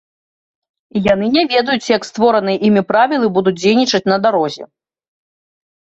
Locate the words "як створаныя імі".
1.97-2.81